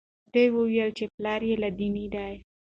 ده 0.33 0.43
وویل 0.55 0.89
چې 0.97 1.05
پلار 1.15 1.41
یې 1.49 1.55
لادیني 1.61 2.05
دی. 2.13 2.33